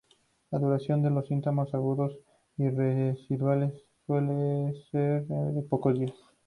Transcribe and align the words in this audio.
La 0.49 0.57
duración 0.57 1.03
de 1.03 1.11
los 1.11 1.27
síntomas 1.27 1.75
agudos 1.75 2.17
y 2.57 2.67
residuales 2.69 3.71
suele 4.07 4.73
ser 4.89 5.27
de 5.27 5.61
pocos 5.61 5.99
días. 5.99 6.15